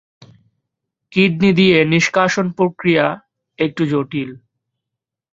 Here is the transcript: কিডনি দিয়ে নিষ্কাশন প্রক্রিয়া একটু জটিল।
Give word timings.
কিডনি 1.11 1.51
দিয়ে 1.53 1.77
নিষ্কাশন 1.85 2.45
প্রক্রিয়া 2.51 3.05
একটু 3.59 3.81
জটিল। 3.85 4.29